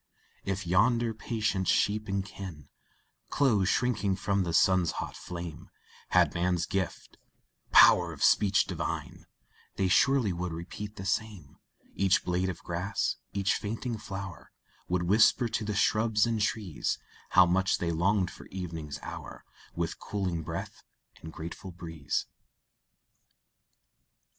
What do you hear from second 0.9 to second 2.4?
patient sheep and